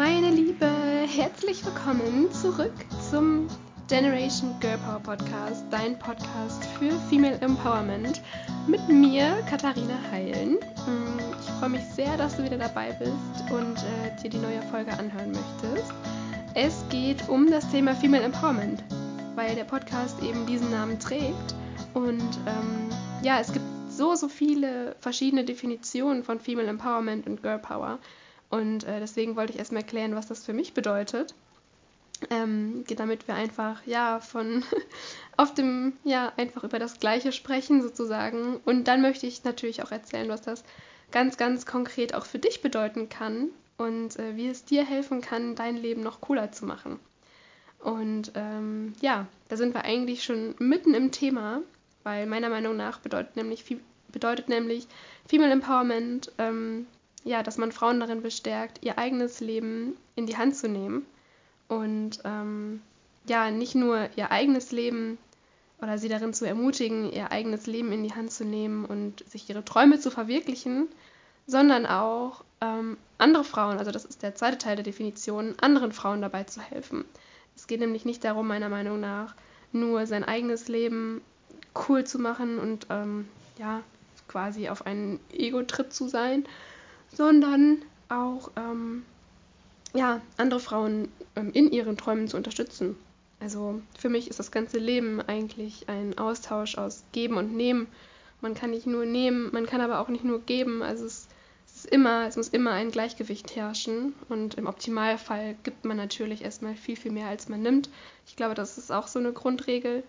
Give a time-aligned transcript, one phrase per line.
[0.00, 2.72] Meine Liebe, herzlich willkommen zurück
[3.10, 3.48] zum
[3.86, 8.22] Generation Girl Power Podcast, dein Podcast für Female Empowerment
[8.66, 10.52] mit mir, Katharina Heilen.
[10.54, 14.62] Mm, ich freue mich sehr, dass du wieder dabei bist und äh, dir die neue
[14.70, 15.92] Folge anhören möchtest.
[16.54, 18.82] Es geht um das Thema Female Empowerment,
[19.34, 21.54] weil der Podcast eben diesen Namen trägt
[21.92, 22.88] und ähm,
[23.22, 27.98] ja, es gibt so, so viele verschiedene Definitionen von Female Empowerment und Girl Power.
[28.50, 31.34] Und äh, deswegen wollte ich erstmal erklären, was das für mich bedeutet.
[32.28, 34.62] Ähm, damit wir einfach, ja, von
[35.38, 38.60] auf dem, ja, einfach über das Gleiche sprechen sozusagen.
[38.64, 40.64] Und dann möchte ich natürlich auch erzählen, was das
[41.12, 45.54] ganz, ganz konkret auch für dich bedeuten kann und äh, wie es dir helfen kann,
[45.54, 47.00] dein Leben noch cooler zu machen.
[47.78, 51.62] Und ähm, ja, da sind wir eigentlich schon mitten im Thema,
[52.02, 53.64] weil meiner Meinung nach bedeutet nämlich,
[54.12, 54.86] bedeutet nämlich
[55.26, 56.86] Female Empowerment ähm,
[57.24, 61.06] ja, dass man Frauen darin bestärkt, ihr eigenes Leben in die Hand zu nehmen
[61.68, 62.80] und ähm,
[63.28, 65.18] ja, nicht nur ihr eigenes Leben
[65.80, 69.48] oder sie darin zu ermutigen, ihr eigenes Leben in die Hand zu nehmen und sich
[69.48, 70.88] ihre Träume zu verwirklichen,
[71.46, 76.22] sondern auch ähm, andere Frauen, also das ist der zweite Teil der Definition, anderen Frauen
[76.22, 77.04] dabei zu helfen.
[77.56, 79.34] Es geht nämlich nicht darum, meiner Meinung nach,
[79.72, 81.22] nur sein eigenes Leben
[81.88, 83.82] cool zu machen und ähm, ja,
[84.28, 86.44] quasi auf einen Ego-Trip zu sein,
[87.12, 89.04] sondern auch ähm,
[89.94, 92.96] ja, andere Frauen ähm, in ihren Träumen zu unterstützen.
[93.40, 97.86] Also für mich ist das ganze Leben eigentlich ein Austausch aus Geben und Nehmen.
[98.42, 100.82] Man kann nicht nur nehmen, man kann aber auch nicht nur geben.
[100.82, 101.28] Also es,
[101.66, 104.14] es ist immer, es muss immer ein Gleichgewicht herrschen.
[104.28, 107.88] Und im Optimalfall gibt man natürlich erstmal viel, viel mehr, als man nimmt.
[108.26, 110.02] Ich glaube, das ist auch so eine Grundregel.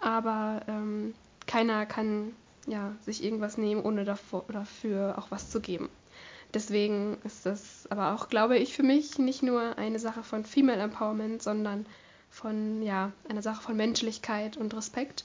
[0.00, 1.14] Aber ähm,
[1.46, 2.32] keiner kann
[2.66, 5.88] ja, sich irgendwas nehmen, ohne davor, dafür auch was zu geben.
[6.54, 10.80] Deswegen ist das aber auch, glaube ich, für mich nicht nur eine Sache von Female
[10.80, 11.84] Empowerment, sondern
[12.30, 15.24] von, ja, einer Sache von Menschlichkeit und Respekt.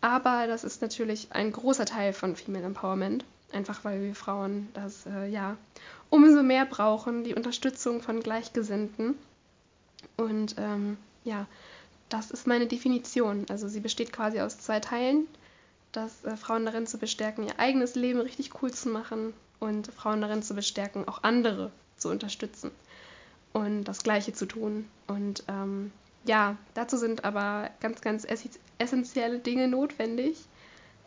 [0.00, 5.06] Aber das ist natürlich ein großer Teil von Female Empowerment, einfach weil wir Frauen das,
[5.06, 5.56] äh, ja,
[6.10, 9.16] umso mehr brauchen, die Unterstützung von Gleichgesinnten.
[10.16, 11.46] Und ähm, ja,
[12.08, 13.46] das ist meine Definition.
[13.48, 15.26] Also sie besteht quasi aus zwei Teilen,
[15.90, 20.20] dass äh, Frauen darin zu bestärken, ihr eigenes Leben richtig cool zu machen und Frauen
[20.20, 22.70] darin zu bestärken, auch andere zu unterstützen
[23.52, 24.86] und das Gleiche zu tun.
[25.06, 25.92] Und ähm,
[26.24, 28.26] ja, dazu sind aber ganz, ganz
[28.78, 30.36] essentielle Dinge notwendig,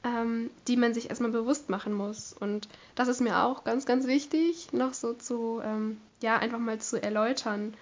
[0.04, 2.34] ähm, die man sich erstmal bewusst machen muss.
[2.34, 6.80] Und das ist mir auch ganz, ganz wichtig, noch so zu, ähm, ja, einfach mal
[6.80, 7.74] zu erläutern,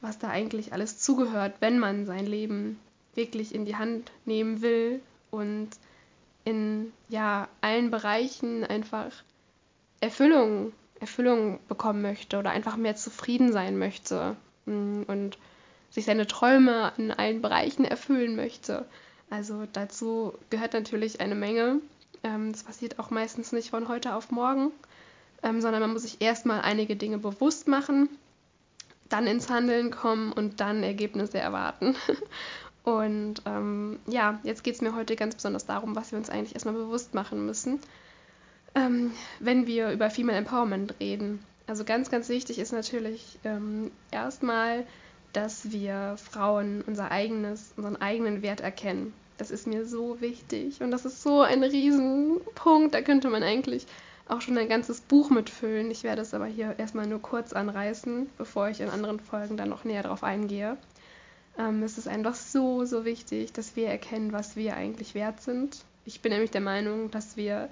[0.00, 2.78] was da eigentlich alles zugehört, wenn man sein Leben
[3.14, 5.70] wirklich in die Hand nehmen will und
[6.44, 9.10] in ja allen Bereichen einfach
[10.04, 15.38] Erfüllung, Erfüllung bekommen möchte oder einfach mehr zufrieden sein möchte mm, und
[15.90, 18.84] sich seine Träume in allen Bereichen erfüllen möchte.
[19.30, 21.80] Also dazu gehört natürlich eine Menge.
[22.22, 24.72] Ähm, das passiert auch meistens nicht von heute auf morgen,
[25.42, 28.08] ähm, sondern man muss sich erstmal einige Dinge bewusst machen,
[29.08, 31.96] dann ins Handeln kommen und dann Ergebnisse erwarten.
[32.84, 36.54] Und ähm, ja, jetzt geht es mir heute ganz besonders darum, was wir uns eigentlich
[36.54, 37.80] erstmal bewusst machen müssen,
[38.74, 41.40] ähm, wenn wir über Female Empowerment reden.
[41.66, 44.86] Also ganz, ganz wichtig ist natürlich ähm, erstmal,
[45.32, 49.12] dass wir Frauen unser eigenes, unseren eigenen Wert erkennen.
[49.38, 52.94] Das ist mir so wichtig und das ist so ein Riesenpunkt.
[52.94, 53.86] Da könnte man eigentlich
[54.28, 55.90] auch schon ein ganzes Buch mitfüllen.
[55.90, 59.68] Ich werde es aber hier erstmal nur kurz anreißen, bevor ich in anderen Folgen dann
[59.68, 60.76] noch näher darauf eingehe.
[61.58, 65.84] Ähm, es ist einfach so, so wichtig, dass wir erkennen, was wir eigentlich wert sind.
[66.04, 67.68] Ich bin nämlich der Meinung, dass wir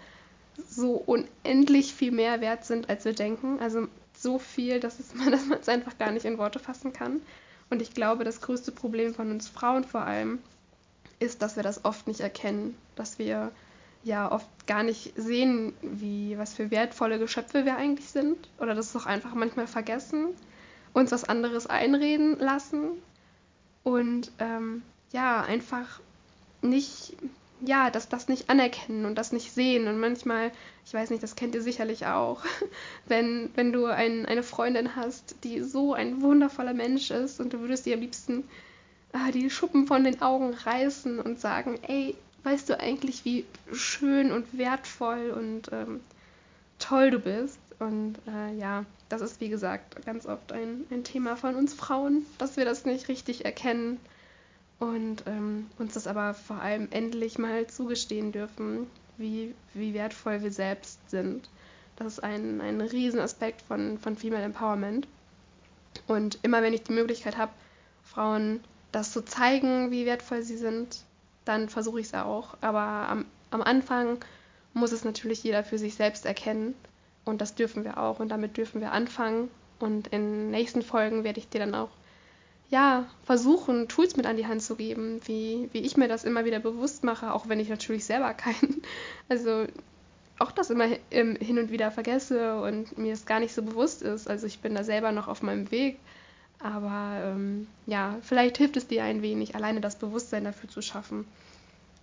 [0.68, 3.58] so unendlich viel mehr wert sind, als wir denken.
[3.60, 7.20] Also so viel, dass, es, dass man es einfach gar nicht in Worte fassen kann.
[7.70, 10.40] Und ich glaube, das größte Problem von uns Frauen vor allem
[11.20, 13.52] ist, dass wir das oft nicht erkennen, dass wir
[14.04, 18.94] ja oft gar nicht sehen, wie was für wertvolle Geschöpfe wir eigentlich sind oder das
[18.96, 20.28] auch einfach manchmal vergessen,
[20.92, 22.90] uns was anderes einreden lassen
[23.84, 24.82] und ähm,
[25.12, 26.00] ja einfach
[26.62, 27.16] nicht
[27.64, 29.86] ja, dass das nicht anerkennen und das nicht sehen.
[29.86, 30.50] Und manchmal,
[30.84, 32.42] ich weiß nicht, das kennt ihr sicherlich auch,
[33.06, 37.60] wenn, wenn du ein, eine Freundin hast, die so ein wundervoller Mensch ist und du
[37.60, 38.44] würdest ihr am liebsten
[39.12, 44.32] ah, die Schuppen von den Augen reißen und sagen, ey, weißt du eigentlich, wie schön
[44.32, 46.00] und wertvoll und ähm,
[46.78, 47.58] toll du bist?
[47.78, 52.26] Und äh, ja, das ist wie gesagt ganz oft ein, ein Thema von uns Frauen,
[52.38, 54.00] dass wir das nicht richtig erkennen
[54.82, 60.50] und ähm, uns das aber vor allem endlich mal zugestehen dürfen, wie, wie wertvoll wir
[60.50, 61.48] selbst sind.
[61.94, 65.06] Das ist ein, ein Riesenaspekt von, von Female Empowerment.
[66.08, 67.52] Und immer wenn ich die Möglichkeit habe,
[68.02, 68.58] Frauen
[68.90, 71.04] das zu zeigen, wie wertvoll sie sind,
[71.44, 72.56] dann versuche ich es auch.
[72.60, 74.18] Aber am, am Anfang
[74.74, 76.74] muss es natürlich jeder für sich selbst erkennen.
[77.24, 78.18] Und das dürfen wir auch.
[78.18, 79.48] Und damit dürfen wir anfangen.
[79.78, 81.90] Und in nächsten Folgen werde ich dir dann auch
[82.72, 86.46] ja, versuchen, Tools mit an die Hand zu geben, wie, wie ich mir das immer
[86.46, 88.82] wieder bewusst mache, auch wenn ich natürlich selber keinen,
[89.28, 89.66] also
[90.38, 94.26] auch das immer hin und wieder vergesse und mir es gar nicht so bewusst ist.
[94.26, 95.98] Also ich bin da selber noch auf meinem Weg.
[96.60, 101.26] Aber ähm, ja, vielleicht hilft es dir ein wenig, alleine das Bewusstsein dafür zu schaffen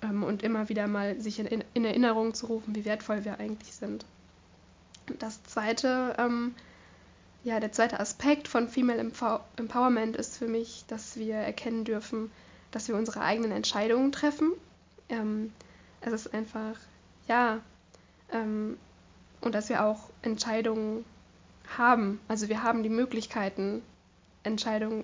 [0.03, 3.73] ähm, und immer wieder mal sich in, in, Erinnerung zu rufen, wie wertvoll wir eigentlich
[3.73, 4.05] sind.
[5.17, 6.53] Das zweite ähm,
[7.43, 12.31] ja, der zweite Aspekt von Female Empowerment ist für mich, dass wir erkennen dürfen,
[12.71, 14.51] dass wir unsere eigenen Entscheidungen treffen.
[15.07, 15.53] Ähm,
[16.01, 16.75] es ist einfach,
[17.27, 17.59] ja,
[18.31, 18.77] ähm,
[19.41, 21.05] und dass wir auch Entscheidungen
[21.77, 22.19] haben.
[22.27, 23.81] Also wir haben die Möglichkeiten,
[24.43, 25.03] Entscheidungen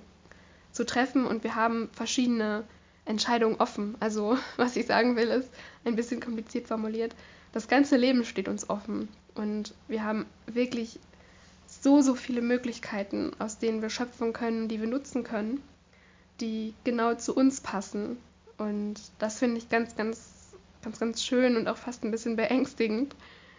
[0.71, 2.65] zu treffen und wir haben verschiedene
[3.05, 3.95] Entscheidungen offen.
[3.99, 5.49] Also was ich sagen will, ist
[5.85, 7.15] ein bisschen kompliziert formuliert.
[7.53, 10.99] Das ganze Leben steht uns offen und wir haben wirklich
[11.67, 15.61] so, so viele Möglichkeiten, aus denen wir schöpfen können, die wir nutzen können,
[16.41, 18.17] die genau zu uns passen.
[18.57, 23.15] Und das finde ich ganz, ganz, ganz, ganz schön und auch fast ein bisschen beängstigend,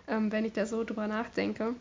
[0.09, 1.75] ähm, wenn ich da so drüber nachdenke,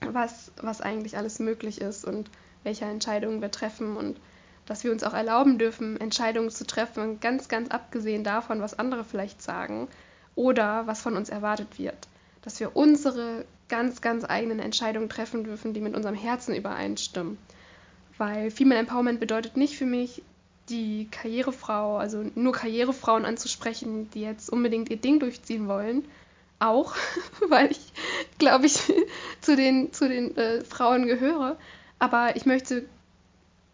[0.00, 2.30] was, was eigentlich alles möglich ist und
[2.62, 4.20] welche Entscheidungen wir treffen und
[4.66, 9.04] dass wir uns auch erlauben dürfen, Entscheidungen zu treffen, ganz, ganz abgesehen davon, was andere
[9.04, 9.88] vielleicht sagen
[10.34, 12.08] oder was von uns erwartet wird.
[12.42, 17.38] Dass wir unsere ganz, ganz eigenen Entscheidungen treffen dürfen, die mit unserem Herzen übereinstimmen.
[18.18, 20.22] Weil Female Empowerment bedeutet nicht für mich,
[20.68, 26.04] die Karrierefrau, also nur Karrierefrauen anzusprechen, die jetzt unbedingt ihr Ding durchziehen wollen.
[26.58, 26.94] Auch,
[27.48, 27.92] weil ich,
[28.38, 28.92] glaube ich,
[29.40, 31.56] zu den, zu den äh, Frauen gehöre.
[31.98, 32.84] Aber ich möchte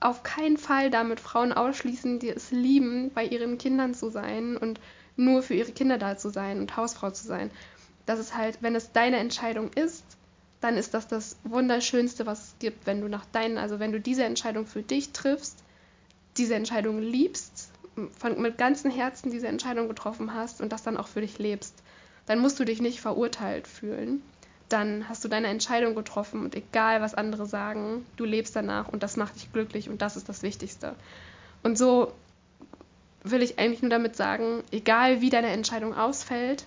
[0.01, 4.81] auf keinen Fall damit Frauen ausschließen, die es lieben, bei ihren Kindern zu sein und
[5.17, 7.51] nur für ihre Kinder da zu sein und Hausfrau zu sein
[8.09, 10.05] dass es halt, wenn es deine Entscheidung ist,
[10.61, 14.01] dann ist das das Wunderschönste, was es gibt, wenn du nach deinen, also wenn du
[14.01, 15.63] diese Entscheidung für dich triffst,
[16.37, 17.71] diese Entscheidung liebst,
[18.19, 21.83] von, mit ganzem Herzen diese Entscheidung getroffen hast und das dann auch für dich lebst,
[22.27, 24.23] dann musst du dich nicht verurteilt fühlen.
[24.69, 29.03] Dann hast du deine Entscheidung getroffen und egal was andere sagen, du lebst danach und
[29.03, 30.95] das macht dich glücklich und das ist das Wichtigste.
[31.63, 32.13] Und so
[33.23, 36.65] will ich eigentlich nur damit sagen, egal wie deine Entscheidung ausfällt,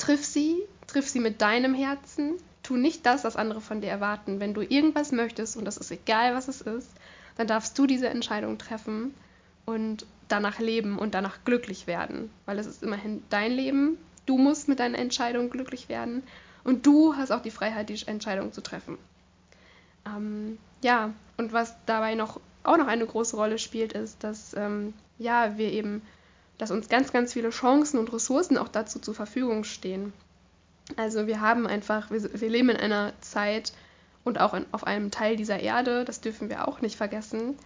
[0.00, 2.36] Triff sie, triff sie mit deinem Herzen.
[2.62, 4.40] Tu nicht das, was andere von dir erwarten.
[4.40, 6.90] Wenn du irgendwas möchtest, und das ist egal, was es ist,
[7.36, 9.14] dann darfst du diese Entscheidung treffen
[9.66, 12.30] und danach leben und danach glücklich werden.
[12.46, 13.98] Weil es ist immerhin dein Leben.
[14.24, 16.22] Du musst mit deiner Entscheidung glücklich werden.
[16.64, 18.96] Und du hast auch die Freiheit, die Entscheidung zu treffen.
[20.06, 24.94] Ähm, ja, und was dabei noch auch noch eine große Rolle spielt, ist, dass ähm,
[25.18, 26.02] ja, wir eben
[26.60, 30.12] dass uns ganz, ganz viele Chancen und Ressourcen auch dazu zur Verfügung stehen.
[30.96, 33.72] Also wir haben einfach, wir, wir leben in einer Zeit
[34.24, 37.56] und auch in, auf einem Teil dieser Erde, das dürfen wir auch nicht vergessen,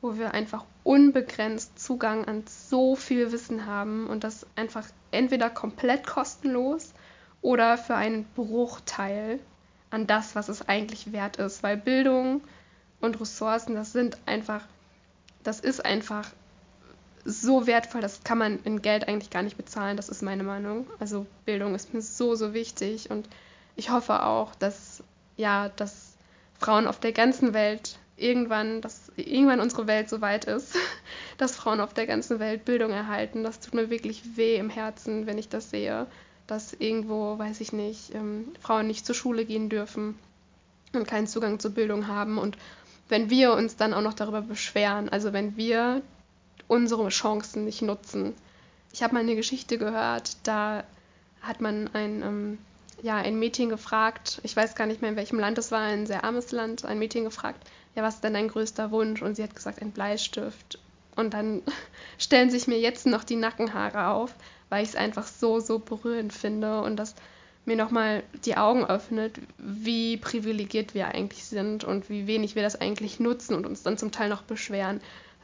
[0.00, 6.06] wo wir einfach unbegrenzt Zugang an so viel Wissen haben und das einfach entweder komplett
[6.06, 6.92] kostenlos
[7.42, 9.40] oder für einen Bruchteil
[9.90, 11.64] an das, was es eigentlich wert ist.
[11.64, 12.42] Weil Bildung
[13.00, 14.62] und Ressourcen, das sind einfach,
[15.42, 16.30] das ist einfach
[17.24, 20.86] so wertvoll, das kann man in Geld eigentlich gar nicht bezahlen, das ist meine Meinung.
[20.98, 23.28] Also Bildung ist mir so, so wichtig und
[23.76, 25.02] ich hoffe auch, dass,
[25.36, 26.16] ja, dass
[26.58, 30.76] Frauen auf der ganzen Welt irgendwann, dass irgendwann unsere Welt so weit ist,
[31.38, 33.42] dass Frauen auf der ganzen Welt Bildung erhalten.
[33.42, 36.06] Das tut mir wirklich weh im Herzen, wenn ich das sehe,
[36.46, 40.18] dass irgendwo, weiß ich nicht, ähm, Frauen nicht zur Schule gehen dürfen
[40.92, 42.56] und keinen Zugang zur Bildung haben und
[43.08, 46.02] wenn wir uns dann auch noch darüber beschweren, also wenn wir
[46.74, 48.34] unsere Chancen nicht nutzen.
[48.92, 50.84] Ich habe mal eine Geschichte gehört, da
[51.40, 52.58] hat man ein, ähm,
[53.00, 56.06] ja, ein Mädchen gefragt, ich weiß gar nicht mehr in welchem Land es war, ein
[56.06, 59.22] sehr armes Land, ein Mädchen gefragt, ja, was ist denn dein größter Wunsch?
[59.22, 60.80] Und sie hat gesagt, ein Bleistift.
[61.14, 61.62] Und dann
[62.18, 64.34] stellen sich mir jetzt noch die Nackenhaare auf,
[64.68, 67.14] weil ich es einfach so, so berührend finde und das
[67.66, 72.78] mir nochmal die Augen öffnet, wie privilegiert wir eigentlich sind und wie wenig wir das
[72.78, 75.00] eigentlich nutzen und uns dann zum Teil noch beschweren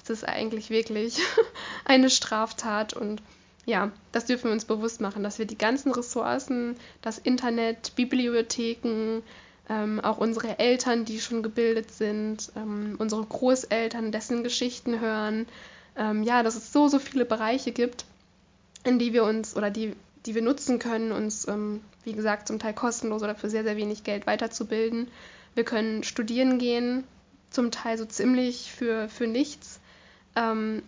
[0.08, 1.18] ist eigentlich wirklich
[1.84, 3.20] eine Straftat und
[3.66, 9.22] ja, das dürfen wir uns bewusst machen, dass wir die ganzen Ressourcen, das Internet, Bibliotheken,
[9.68, 15.46] ähm, auch unsere Eltern, die schon gebildet sind, ähm, unsere Großeltern, dessen Geschichten hören,
[15.96, 18.04] ähm, ja, dass es so, so viele Bereiche gibt,
[18.84, 19.94] in die wir uns oder die,
[20.26, 23.76] die wir nutzen können, uns, ähm, wie gesagt, zum Teil kostenlos oder für sehr, sehr
[23.76, 25.08] wenig Geld weiterzubilden.
[25.54, 27.04] Wir können studieren gehen,
[27.50, 29.79] zum Teil so ziemlich für, für nichts.
[30.36, 30.82] Ähm,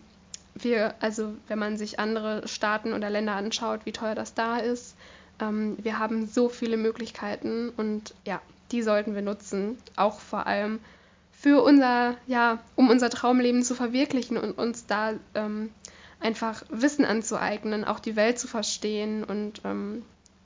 [0.55, 4.95] wir, also wenn man sich andere Staaten oder Länder anschaut, wie teuer das da ist,
[5.39, 10.79] ähm, wir haben so viele Möglichkeiten und ja, die sollten wir nutzen, auch vor allem
[11.31, 15.71] für unser, ja, um unser Traumleben zu verwirklichen und uns da ähm,
[16.19, 20.03] einfach Wissen anzueignen, auch die Welt zu verstehen und ähm,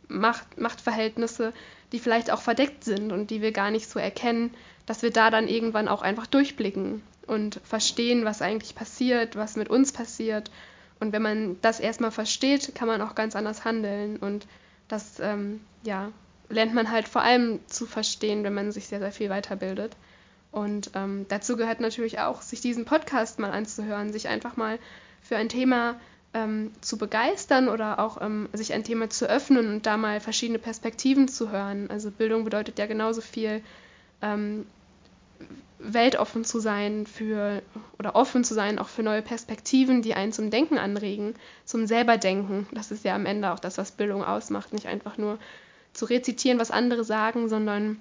[0.10, 1.52] Macht, Machtverhältnisse,
[1.92, 4.54] die vielleicht auch verdeckt sind und die wir gar nicht so erkennen,
[4.86, 9.70] dass wir da dann irgendwann auch einfach durchblicken und verstehen, was eigentlich passiert, was mit
[9.70, 10.50] uns passiert.
[11.00, 14.18] Und wenn man das erstmal versteht, kann man auch ganz anders handeln.
[14.18, 14.48] Und
[14.88, 16.12] das ähm, ja,
[16.50, 19.96] lernt man halt vor allem zu verstehen, wenn man sich sehr, sehr viel weiterbildet.
[20.52, 24.80] Und ähm, dazu gehört natürlich auch, sich diesen Podcast mal anzuhören, sich einfach mal
[25.22, 26.00] für ein Thema
[26.34, 30.60] ähm, zu begeistern oder auch ähm, sich ein Thema zu öffnen und da mal verschiedene
[30.60, 31.90] Perspektiven zu hören.
[31.90, 33.62] Also Bildung bedeutet ja genauso viel,
[34.22, 34.66] ähm,
[35.94, 37.62] weltoffen zu sein für
[37.98, 42.68] oder offen zu sein auch für neue Perspektiven, die einen zum Denken anregen, zum selberdenken.
[42.72, 45.40] Das ist ja am Ende auch das, was Bildung ausmacht, nicht einfach nur
[45.94, 48.00] zu rezitieren, was andere sagen, sondern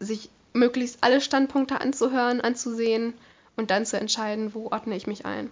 [0.00, 3.14] sich möglichst alle Standpunkte anzuhören, anzusehen
[3.56, 5.50] und dann zu entscheiden, wo ordne ich mich ein.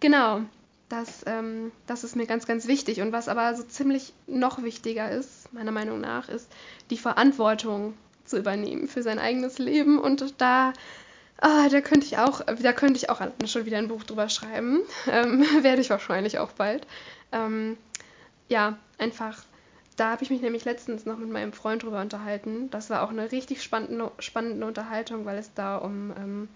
[0.00, 0.42] Genau,
[0.88, 3.00] das, ähm, das ist mir ganz, ganz wichtig.
[3.00, 6.50] Und was aber so ziemlich noch wichtiger ist, meiner Meinung nach, ist
[6.90, 7.94] die Verantwortung
[8.26, 9.98] zu übernehmen für sein eigenes Leben.
[9.98, 10.72] Und da,
[11.38, 14.80] ah, da könnte ich auch, da könnte ich auch schon wieder ein Buch drüber schreiben.
[15.10, 16.86] Ähm, werde ich wahrscheinlich auch bald.
[17.32, 17.76] Ähm,
[18.48, 19.42] ja, einfach.
[19.96, 22.68] Da habe ich mich nämlich letztens noch mit meinem Freund drüber unterhalten.
[22.70, 26.48] Das war auch eine richtig spannende, spannende Unterhaltung, weil es da um ähm,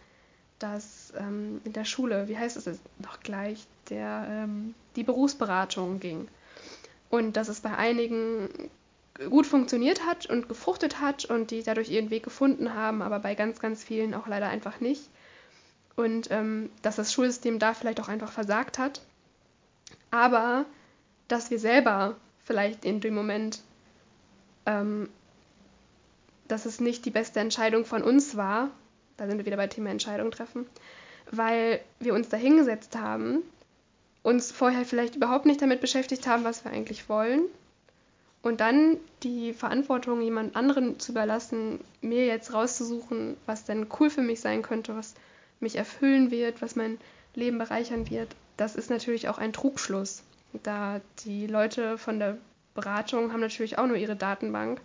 [0.58, 6.00] das ähm, in der Schule, wie heißt es jetzt noch gleich, der, ähm, die Berufsberatung
[6.00, 6.28] ging.
[7.08, 8.48] Und dass es bei einigen
[9.28, 13.34] gut funktioniert hat und gefruchtet hat und die dadurch ihren Weg gefunden haben, aber bei
[13.34, 15.02] ganz, ganz vielen auch leider einfach nicht.
[15.96, 19.02] Und ähm, dass das Schulsystem da vielleicht auch einfach versagt hat.
[20.10, 20.64] Aber
[21.28, 23.60] dass wir selber vielleicht in dem Moment,
[24.64, 25.08] ähm,
[26.48, 28.70] dass es nicht die beste Entscheidung von uns war,
[29.18, 30.66] da sind wir wieder bei Thema Entscheidung treffen,
[31.30, 33.42] weil wir uns da hingesetzt haben,
[34.22, 37.42] uns vorher vielleicht überhaupt nicht damit beschäftigt haben, was wir eigentlich wollen
[38.42, 44.22] und dann die Verantwortung jemand anderen zu überlassen, mir jetzt rauszusuchen, was denn cool für
[44.22, 45.14] mich sein könnte, was
[45.60, 46.98] mich erfüllen wird, was mein
[47.34, 50.22] Leben bereichern wird, das ist natürlich auch ein Trugschluss.
[50.62, 52.36] Da die Leute von der
[52.74, 54.80] Beratung haben natürlich auch nur ihre Datenbank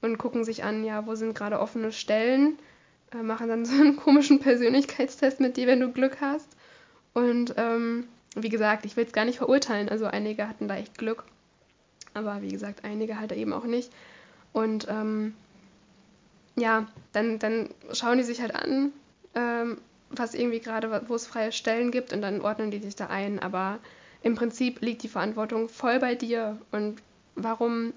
[0.00, 2.58] und gucken sich an, ja, wo sind gerade offene Stellen,
[3.12, 6.48] äh, machen dann so einen komischen Persönlichkeitstest mit dir, wenn du Glück hast.
[7.14, 9.88] Und ähm, wie gesagt, ich will es gar nicht verurteilen.
[9.88, 11.24] Also einige hatten da echt Glück
[12.14, 13.90] aber wie gesagt, einige halt eben auch nicht.
[14.52, 15.34] Und ähm,
[16.56, 18.92] ja, dann, dann schauen die sich halt an,
[19.34, 19.78] ähm,
[20.10, 23.38] was irgendwie gerade, wo es freie Stellen gibt und dann ordnen die sich da ein.
[23.38, 23.78] Aber
[24.22, 26.58] im Prinzip liegt die Verantwortung voll bei dir.
[26.70, 27.00] Und
[27.34, 27.94] warum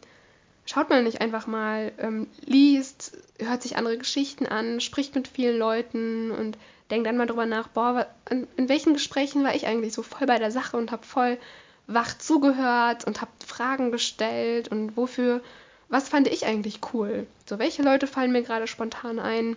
[0.66, 5.58] schaut man nicht einfach mal, ähm, liest, hört sich andere Geschichten an, spricht mit vielen
[5.58, 6.58] Leuten und
[6.90, 10.28] denkt dann mal drüber nach, boah, in, in welchen Gesprächen war ich eigentlich so voll
[10.28, 11.38] bei der Sache und habe voll
[11.88, 15.42] wach zugehört und habe Fragen gestellt und wofür,
[15.90, 17.28] was fand ich eigentlich cool?
[17.46, 19.56] So, welche Leute fallen mir gerade spontan ein,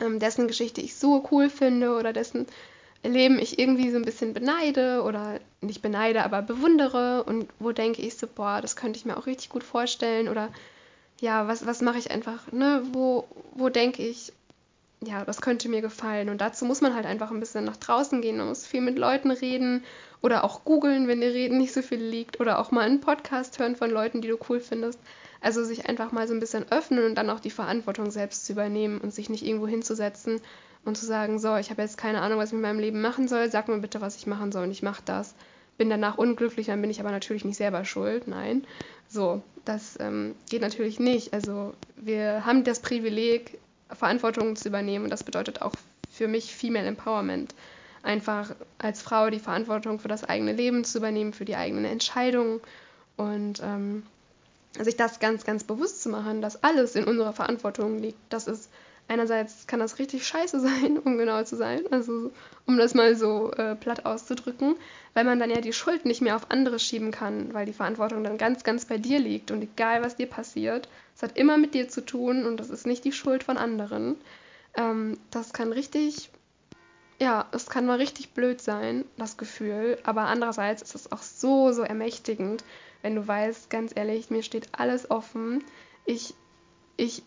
[0.00, 2.46] ähm, dessen Geschichte ich so cool finde oder dessen
[3.04, 8.00] Leben ich irgendwie so ein bisschen beneide oder nicht beneide, aber bewundere und wo denke
[8.00, 10.50] ich so, boah, das könnte ich mir auch richtig gut vorstellen oder
[11.20, 14.32] ja, was, was mache ich einfach, ne, wo, wo denke ich,
[15.04, 16.28] ja, das könnte mir gefallen.
[16.28, 18.36] Und dazu muss man halt einfach ein bisschen nach draußen gehen.
[18.36, 19.84] Man muss viel mit Leuten reden
[20.20, 22.40] oder auch googeln, wenn dir Reden nicht so viel liegt.
[22.40, 25.00] Oder auch mal einen Podcast hören von Leuten, die du cool findest.
[25.40, 28.52] Also sich einfach mal so ein bisschen öffnen und dann auch die Verantwortung selbst zu
[28.52, 30.40] übernehmen und sich nicht irgendwo hinzusetzen
[30.84, 33.26] und zu sagen, so, ich habe jetzt keine Ahnung, was ich mit meinem Leben machen
[33.26, 33.50] soll.
[33.50, 35.34] Sag mir bitte, was ich machen soll und ich mache das.
[35.78, 38.28] Bin danach unglücklich, dann bin ich aber natürlich nicht selber schuld.
[38.28, 38.64] Nein.
[39.08, 41.32] So, das ähm, geht natürlich nicht.
[41.34, 43.58] Also wir haben das Privileg,
[43.94, 45.04] Verantwortung zu übernehmen.
[45.04, 45.74] Und das bedeutet auch
[46.10, 47.54] für mich Female Empowerment.
[48.02, 52.60] Einfach als Frau die Verantwortung für das eigene Leben zu übernehmen, für die eigenen Entscheidungen
[53.16, 54.02] und ähm,
[54.78, 58.18] sich das ganz, ganz bewusst zu machen, dass alles in unserer Verantwortung liegt.
[58.30, 58.70] Das ist
[59.08, 62.30] einerseits kann das richtig scheiße sein, um genau zu sein, also
[62.66, 64.76] um das mal so äh, platt auszudrücken,
[65.14, 68.24] weil man dann ja die Schuld nicht mehr auf andere schieben kann, weil die Verantwortung
[68.24, 70.88] dann ganz, ganz bei dir liegt und egal was dir passiert,
[71.22, 74.16] es hat immer mit dir zu tun und das ist nicht die Schuld von anderen.
[74.74, 76.30] Ähm, das kann richtig,
[77.20, 81.70] ja, es kann mal richtig blöd sein, das Gefühl, aber andererseits ist es auch so,
[81.70, 82.64] so ermächtigend,
[83.02, 85.62] wenn du weißt, ganz ehrlich, mir steht alles offen.
[86.06, 86.34] Ich,
[86.96, 87.22] ich, ich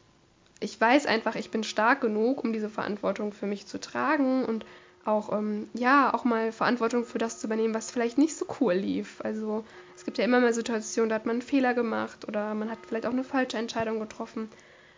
[0.62, 4.66] ich weiß einfach, ich bin stark genug, um diese Verantwortung für mich zu tragen und
[5.05, 8.74] auch, ähm, ja, auch mal Verantwortung für das zu übernehmen, was vielleicht nicht so cool
[8.74, 9.21] lief.
[9.24, 9.63] Also
[9.95, 12.79] es gibt ja immer mal Situationen, da hat man einen Fehler gemacht oder man hat
[12.85, 14.50] vielleicht auch eine falsche Entscheidung getroffen.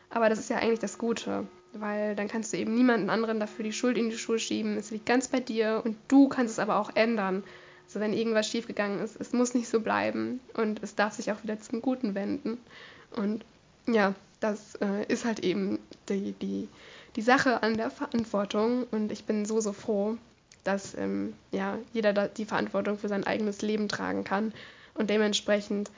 [0.09, 3.63] Aber das ist ja eigentlich das Gute, weil dann kannst du eben niemanden anderen dafür
[3.63, 4.77] die Schuld in die Schuhe schieben.
[4.77, 7.43] Es liegt ganz bei dir und du kannst es aber auch ändern.
[7.85, 11.43] Also wenn irgendwas schiefgegangen ist, es muss nicht so bleiben und es darf sich auch
[11.43, 12.57] wieder zum Guten wenden.
[13.15, 13.43] Und
[13.87, 16.69] ja, das äh, ist halt eben die, die,
[17.17, 20.17] die Sache an der Verantwortung und ich bin so, so froh,
[20.63, 24.53] dass ähm, ja, jeder da die Verantwortung für sein eigenes Leben tragen kann
[24.93, 25.89] und dementsprechend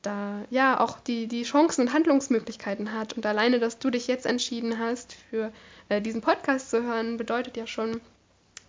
[0.00, 3.12] da ja auch die, die Chancen und Handlungsmöglichkeiten hat.
[3.12, 5.52] Und alleine, dass du dich jetzt entschieden hast, für
[5.88, 8.00] äh, diesen Podcast zu hören, bedeutet ja schon,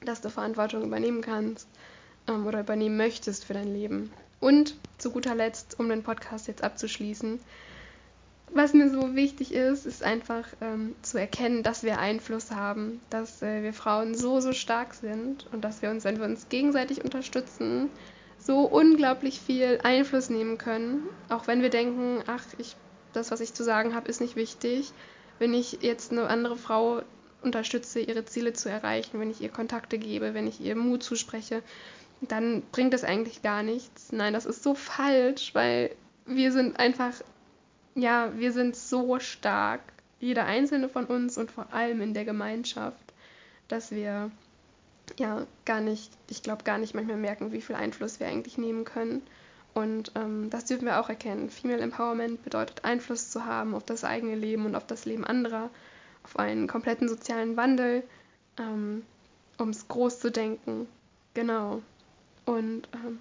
[0.06, 1.68] dass du Verantwortung übernehmen kannst
[2.28, 4.12] ähm, oder übernehmen möchtest für dein Leben.
[4.42, 7.40] Und zu guter Letzt, um den Podcast jetzt abzuschließen,
[8.54, 13.42] was mir so wichtig ist, ist einfach ähm, zu erkennen, dass wir Einfluss haben, dass
[13.42, 17.04] äh, wir Frauen so, so stark sind und dass wir uns, wenn wir uns gegenseitig
[17.04, 17.90] unterstützen,
[18.38, 21.04] so unglaublich viel Einfluss nehmen können.
[21.30, 22.76] Auch wenn wir denken, ach, ich,
[23.14, 24.92] das, was ich zu sagen habe, ist nicht wichtig.
[25.40, 27.02] Wenn ich jetzt eine andere Frau
[27.42, 31.64] unterstütze, ihre Ziele zu erreichen, wenn ich ihr Kontakte gebe, wenn ich ihr Mut zuspreche,
[32.22, 34.12] dann bringt das eigentlich gar nichts.
[34.12, 35.96] Nein, das ist so falsch, weil
[36.26, 37.14] wir sind einfach
[37.96, 39.82] ja, wir sind so stark,
[40.20, 43.14] jeder einzelne von uns und vor allem in der Gemeinschaft,
[43.68, 44.32] dass wir
[45.18, 48.86] ja gar nicht, ich glaube gar nicht manchmal merken, wie viel Einfluss wir eigentlich nehmen
[48.86, 49.22] können.
[49.74, 51.50] Und ähm, das dürfen wir auch erkennen.
[51.50, 55.70] Female Empowerment bedeutet Einfluss zu haben auf das eigene Leben und auf das Leben anderer,
[56.24, 58.04] auf einen kompletten sozialen Wandel,
[58.60, 59.04] ähm,
[59.58, 60.88] um es groß zu denken.
[61.34, 61.82] Genau.
[62.46, 63.20] Und ähm,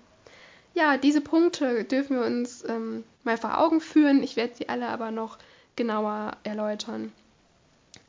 [0.75, 4.23] ja, diese Punkte dürfen wir uns ähm, mal vor Augen führen.
[4.23, 5.39] Ich werde sie alle aber noch
[5.77, 7.13] genauer erläutern.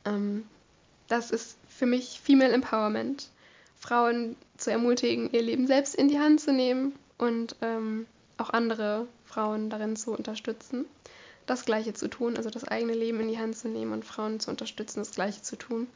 [0.06, 0.46] Ähm,
[1.08, 3.30] das ist für mich Female Empowerment.
[3.80, 8.06] Frauen zu ermutigen, ihr Leben selbst in die Hand zu nehmen und ähm,
[8.38, 10.86] auch andere Frauen darin zu unterstützen,
[11.46, 14.40] das Gleiche zu tun, also das eigene Leben in die Hand zu nehmen und Frauen
[14.40, 15.88] zu unterstützen, das Gleiche zu tun.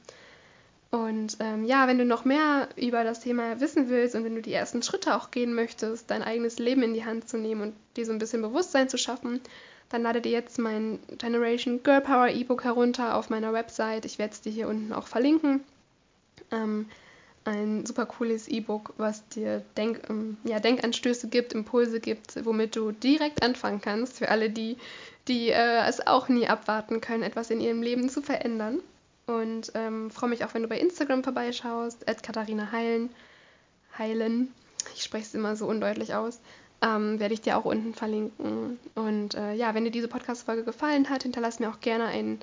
[0.90, 4.42] Und ähm, ja, wenn du noch mehr über das Thema wissen willst und wenn du
[4.42, 7.76] die ersten Schritte auch gehen möchtest, dein eigenes Leben in die Hand zu nehmen und
[7.98, 9.42] dir so ein bisschen Bewusstsein zu schaffen,
[9.90, 14.06] dann lade dir jetzt mein Generation Girl Power E-Book herunter auf meiner Website.
[14.06, 15.62] Ich werde es dir hier unten auch verlinken.
[16.52, 16.88] Ähm,
[17.44, 22.92] ein super cooles E-Book, was dir Denk, ähm, ja, Denkanstöße gibt, Impulse gibt, womit du
[22.92, 24.78] direkt anfangen kannst, für alle die,
[25.28, 28.80] die äh, es auch nie abwarten können, etwas in ihrem Leben zu verändern.
[29.28, 33.10] Und ähm, freue mich auch, wenn du bei Instagram vorbeischaust, at Katharina Heilen.
[33.98, 34.54] Heilen,
[34.96, 36.40] ich spreche es immer so undeutlich aus,
[36.82, 38.80] ähm, werde ich dir auch unten verlinken.
[38.96, 42.40] Und äh, ja, wenn dir diese Podcast-Folge gefallen hat, hinterlass mir auch gerne einen,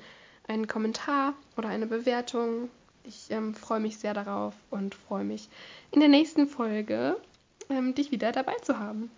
[0.47, 2.69] einen Kommentar oder eine Bewertung.
[3.03, 5.49] Ich ähm, freue mich sehr darauf und freue mich
[5.91, 7.17] in der nächsten Folge,
[7.69, 9.09] ähm, dich wieder dabei zu haben.